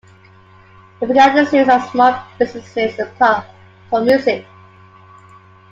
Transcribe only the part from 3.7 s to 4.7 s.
from music.